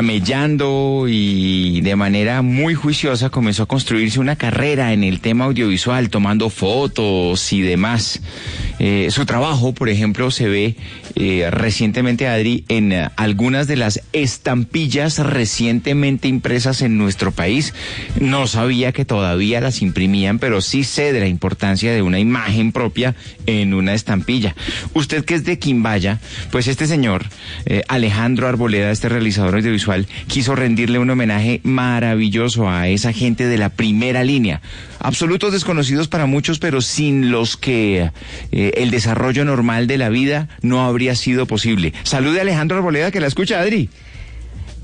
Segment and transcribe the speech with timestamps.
[0.00, 6.08] camellando y de manera muy juiciosa comenzó a construirse una carrera en el tema audiovisual,
[6.08, 8.22] tomando fotos y demás.
[8.80, 10.76] Eh, su trabajo, por ejemplo, se ve
[11.14, 17.74] eh, recientemente, Adri, en algunas de las estampillas recientemente impresas en nuestro país.
[18.18, 22.72] No sabía que todavía las imprimían, pero sí sé de la importancia de una imagen
[22.72, 23.14] propia
[23.46, 24.56] en una estampilla.
[24.94, 26.18] Usted que es de Quimbaya,
[26.50, 27.26] pues este señor,
[27.66, 33.58] eh, Alejandro Arboleda, este realizador audiovisual, quiso rendirle un homenaje maravilloso a esa gente de
[33.58, 34.62] la primera línea.
[34.98, 38.10] Absolutos desconocidos para muchos, pero sin los que
[38.52, 41.92] eh, el desarrollo normal de la vida no habría sido posible.
[42.02, 43.88] Salude a Alejandro Arboleda, que la escucha, Adri.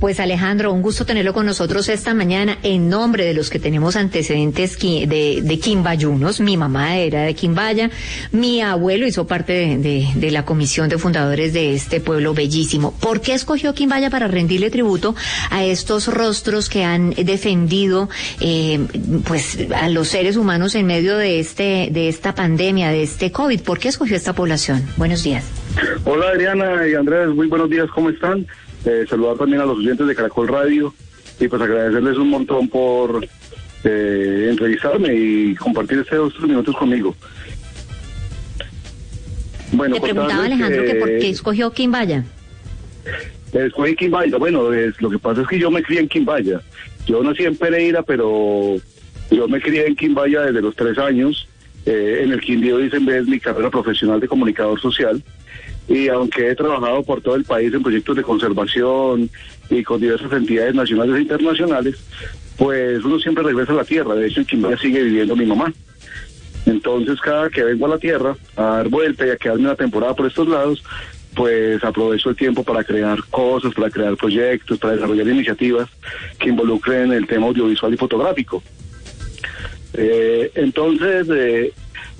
[0.00, 3.96] Pues Alejandro, un gusto tenerlo con nosotros esta mañana en nombre de los que tenemos
[3.96, 6.40] antecedentes de, Quimbayunos.
[6.40, 7.90] Mi mamá era de Quimbaya,
[8.32, 12.94] mi abuelo hizo parte de, la comisión de fundadores de este pueblo bellísimo.
[12.98, 15.14] ¿Por qué escogió Quimbaya para rendirle tributo
[15.50, 18.08] a estos rostros que han defendido
[18.40, 18.80] eh,
[19.26, 23.60] pues a los seres humanos en medio de este de esta pandemia, de este COVID?
[23.60, 24.82] ¿Por qué escogió esta población?
[24.96, 25.44] Buenos días.
[26.06, 28.46] Hola Adriana y Andrés, muy buenos días, ¿cómo están?
[28.84, 30.94] Eh, saludar también a los oyentes de Caracol Radio
[31.38, 33.26] y pues agradecerles un montón por
[33.84, 37.14] eh, entrevistarme y compartir estos minutos conmigo.
[39.72, 42.24] Bueno, Le preguntaba Alejandro que, por qué escogió Quimbaya.
[43.52, 46.60] Escogí Quimbaya, bueno, es, lo que pasa es que yo me crié en Quimbaya.
[47.06, 48.76] Yo nací en Pereira, pero
[49.30, 51.48] yo me crié en Quimbaya desde los tres años.
[51.86, 55.22] Eh, en el Quindío hice en vez mi carrera profesional de comunicador social
[55.88, 59.28] y aunque he trabajado por todo el país en proyectos de conservación
[59.68, 61.96] y con diversas entidades nacionales e internacionales,
[62.56, 64.14] pues uno siempre regresa a la tierra.
[64.14, 65.72] De hecho, en Quimbaya sigue viviendo mi mamá.
[66.66, 70.14] Entonces, cada que vengo a la tierra a dar vuelta y a quedarme una temporada
[70.14, 70.82] por estos lados,
[71.34, 75.88] pues aprovecho el tiempo para crear cosas, para crear proyectos, para desarrollar iniciativas
[76.38, 78.62] que involucren el tema audiovisual y fotográfico.
[79.94, 81.72] Eh, entonces, eh,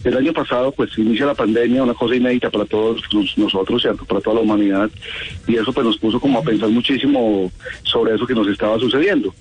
[0.05, 3.03] el año pasado, pues inicia la pandemia, una cosa inédita para todos
[3.37, 3.87] nosotros.
[4.09, 4.91] Para toda la humanidad.
[5.47, 7.51] Y eso pues nos puso como a pensar muchísimo
[7.83, 9.35] sobre eso que nos estaba sucediendo.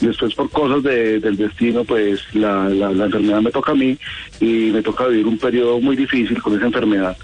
[0.00, 3.98] Después por cosas del destino, pues la, la, enfermedad me toca a mí
[4.38, 7.16] y me toca vivir un periodo muy difícil con esa enfermedad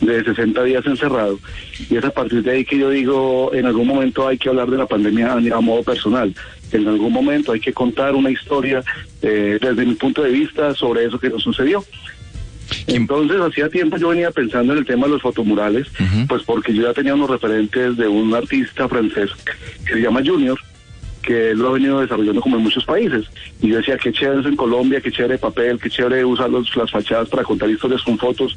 [0.00, 1.38] de 60 días encerrado.
[1.88, 4.68] Y es a partir de ahí que yo digo, en algún momento hay que hablar
[4.68, 6.34] de la pandemia a, modo personal.
[6.72, 8.82] En algún momento hay que contar una historia
[9.22, 11.84] eh, desde mi punto de vista sobre eso que nos sucedió.
[12.86, 15.86] Entonces, hacía tiempo yo venía pensando en el tema de los fotomurales,
[16.28, 19.30] pues porque yo ya tenía unos referentes de un artista francés
[19.86, 20.58] que se llama Junior,
[21.26, 23.26] que él lo ha venido desarrollando como en muchos países.
[23.60, 26.74] Y yo decía, qué chévere es en Colombia, qué chévere papel, qué chévere usar los,
[26.76, 28.56] las fachadas para contar historias con fotos.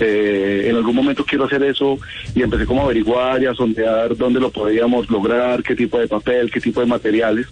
[0.00, 1.98] Eh, en algún momento quiero hacer eso
[2.34, 6.08] y empecé como a averiguar y a sondear dónde lo podíamos lograr, qué tipo de
[6.08, 7.46] papel, qué tipo de materiales.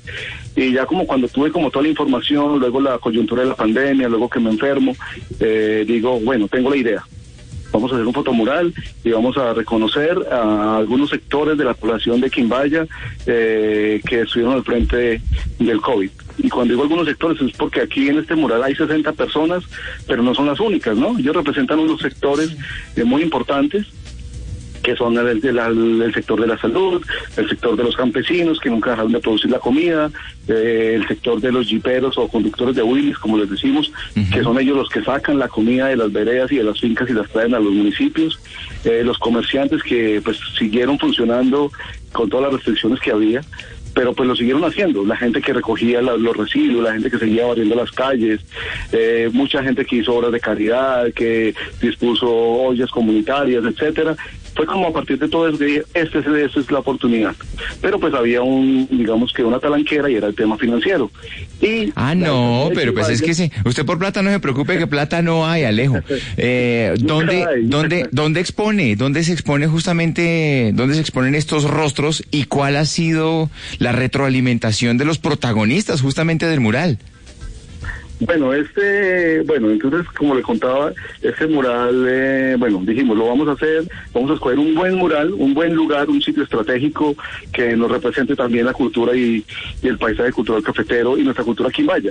[0.56, 4.08] Y ya como cuando tuve como toda la información, luego la coyuntura de la pandemia,
[4.08, 4.96] luego que me enfermo,
[5.38, 7.04] eh, digo, bueno, tengo la idea
[7.72, 8.72] vamos a hacer un fotomural
[9.04, 12.86] y vamos a reconocer a algunos sectores de la población de Quimbaya
[13.26, 15.20] eh, que estuvieron al frente
[15.58, 16.10] del COVID.
[16.38, 19.64] Y cuando digo algunos sectores es porque aquí en este mural hay 60 personas,
[20.06, 21.18] pero no son las únicas, ¿no?
[21.18, 22.54] Ellos representan unos sectores
[22.94, 23.86] eh, muy importantes
[24.86, 27.04] que son el, el, sector de la salud,
[27.36, 30.12] el sector de los campesinos que nunca dejaron de producir la comida,
[30.46, 33.90] eh, el sector de los jiperos o conductores de Willis, como les decimos,
[34.32, 37.10] que son ellos los que sacan la comida de las veredas y de las fincas
[37.10, 38.38] y las traen a los municipios,
[38.84, 41.72] eh, los comerciantes que pues siguieron funcionando
[42.12, 43.40] con todas las restricciones que había
[43.96, 45.06] pero pues lo siguieron haciendo.
[45.06, 48.42] La gente que recogía los residuos, la gente que seguía barriendo las calles,
[48.92, 54.14] eh, mucha gente que hizo obras de caridad, que dispuso ollas comunitarias, etcétera.
[54.56, 57.34] Fue como a partir de todo eso que dije, esta es, es la oportunidad.
[57.80, 61.10] Pero pues había un, digamos que una talanquera y era el tema financiero.
[61.60, 63.52] Y ah, no, pero pues es que sí.
[63.64, 65.98] Usted por plata no se preocupe que plata no hay, Alejo.
[66.38, 68.96] Eh, ¿dónde, dónde, ¿Dónde expone?
[68.96, 74.98] ¿Dónde se expone justamente, dónde se exponen estos rostros y cuál ha sido la retroalimentación
[74.98, 76.98] de los protagonistas justamente del mural.
[78.20, 83.52] Bueno, este, bueno, entonces como le contaba, este mural, eh, bueno, dijimos, lo vamos a
[83.52, 83.84] hacer,
[84.14, 87.14] vamos a escoger un buen mural, un buen lugar, un sitio estratégico
[87.52, 89.44] que nos represente también la cultura y,
[89.82, 92.10] el paisaje cultural cafetero y nuestra cultura quimbaya.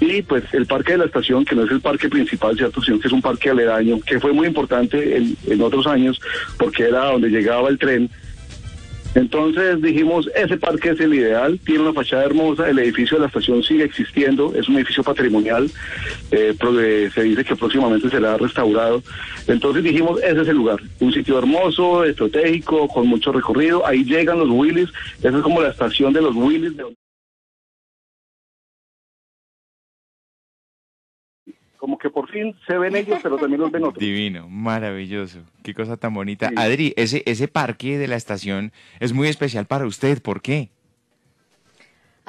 [0.00, 2.82] Y pues el parque de la estación, que no es el parque principal, ¿cierto?
[2.82, 6.20] sino que es un parque aledaño, que fue muy importante en, en otros años
[6.58, 8.10] porque era donde llegaba el tren
[9.14, 13.26] Entonces dijimos, ese parque es el ideal, tiene una fachada hermosa, el edificio de la
[13.26, 15.70] estación sigue existiendo, es un edificio patrimonial,
[16.30, 16.54] eh,
[17.14, 19.02] se dice que próximamente será restaurado.
[19.46, 24.38] Entonces dijimos, ese es el lugar, un sitio hermoso, estratégico, con mucho recorrido, ahí llegan
[24.38, 26.76] los Willys, esa es como la estación de los Willys.
[26.76, 26.84] De
[31.88, 33.98] como que por fin se ven ellos, pero también los ven otros.
[33.98, 36.50] Divino, maravilloso, qué cosa tan bonita.
[36.54, 40.68] Adri, ese, ese parque de la estación es muy especial para usted, ¿por qué?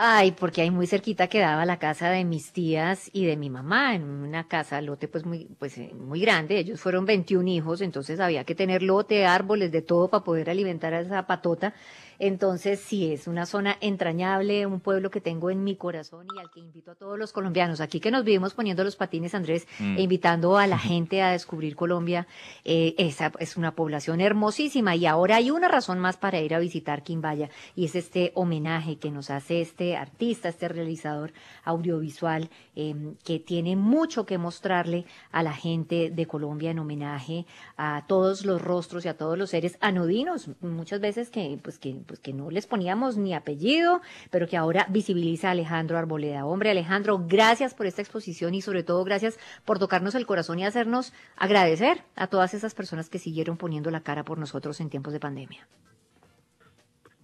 [0.01, 3.96] Ay, porque ahí muy cerquita quedaba la casa de mis tías y de mi mamá,
[3.96, 6.57] en una casa, lote pues muy, pues eh, muy grande.
[6.57, 10.94] Ellos fueron 21 hijos, entonces había que tener lote, árboles, de todo para poder alimentar
[10.94, 11.74] a esa patota.
[12.19, 16.51] Entonces, sí, es una zona entrañable, un pueblo que tengo en mi corazón y al
[16.51, 17.80] que invito a todos los colombianos.
[17.80, 19.98] Aquí que nos vivimos poniendo los patines, Andrés, mm.
[19.98, 22.28] e invitando a la gente a descubrir Colombia.
[22.66, 26.60] Eh, esa es una población hermosísima y ahora hay una razón más para ir a
[26.60, 31.33] visitar Quimbaya y es este homenaje que nos hace este artista, este realizador
[31.63, 37.45] audiovisual em, que tiene mucho que mostrarle a la gente de Colombia en homenaje
[37.77, 42.00] a todos los rostros y a todos los seres anodinos, muchas veces que, pues que
[42.06, 46.45] pues que no les poníamos ni apellido, pero que ahora visibiliza a Alejandro Arboleda.
[46.45, 50.65] Hombre, Alejandro, gracias por esta exposición y sobre todo gracias por tocarnos el corazón y
[50.65, 55.13] hacernos agradecer a todas esas personas que siguieron poniendo la cara por nosotros en tiempos
[55.13, 55.68] de pandemia.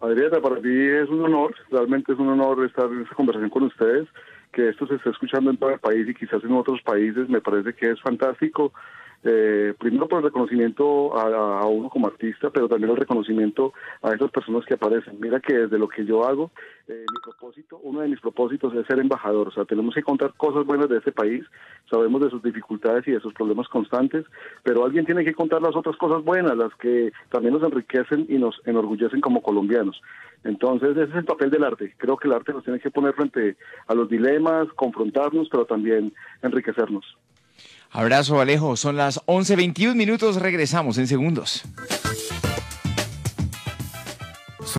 [0.05, 3.63] Adriana, para mí es un honor, realmente es un honor estar en esta conversación con
[3.63, 4.07] ustedes,
[4.51, 7.41] que esto se esté escuchando en todo el país y quizás en otros países, me
[7.41, 8.71] parece que es fantástico
[9.27, 13.73] eh, primero por el reconocimiento a, uno como artista, pero también el reconocimiento
[14.03, 15.19] a esas personas que aparecen.
[15.19, 16.51] Mira que desde lo que yo hago,
[16.87, 20.33] eh, mi propósito, uno de mis propósitos es ser embajador, o sea, tenemos que contar
[20.37, 21.43] cosas buenas de este país,
[21.89, 24.25] sabemos de sus dificultades y de sus problemas constantes,
[24.61, 28.37] pero alguien tiene que contar las otras cosas buenas, las que también nos enriquecen y
[28.37, 29.99] nos enorgullecen como colombianos.
[30.43, 31.95] Entonces, ese es el papel del arte.
[31.97, 33.57] Creo que el arte nos tiene que poner frente
[33.87, 36.13] a los dilemas, confrontarnos, pero también
[36.43, 37.03] enriquecernos.
[37.95, 38.75] Abrazo, Alejo.
[38.75, 40.35] Son las 11.21 minutos.
[40.35, 41.63] Regresamos en segundos.